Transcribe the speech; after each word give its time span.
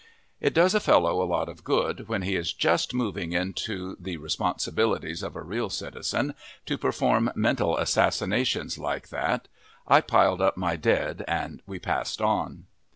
It 0.39 0.55
does 0.55 0.73
a 0.73 0.79
fellow 0.79 1.21
a 1.21 1.29
lot 1.29 1.47
of 1.47 1.63
good, 1.63 2.07
when 2.07 2.23
he 2.23 2.35
is 2.35 2.53
just 2.53 2.91
moving 2.91 3.33
into 3.33 3.95
the 3.99 4.17
responsibilities 4.17 5.21
of 5.21 5.35
a 5.35 5.43
real 5.43 5.69
citizen, 5.69 6.33
to 6.65 6.75
perform 6.79 7.31
mental 7.35 7.77
assassinations 7.77 8.79
like 8.79 9.09
that. 9.09 9.47
I 9.87 10.01
piled 10.01 10.41
up 10.41 10.57
my 10.57 10.75
dead 10.75 11.23
and 11.27 11.61
we 11.67 11.77
passed 11.77 12.19
on. 12.19 12.65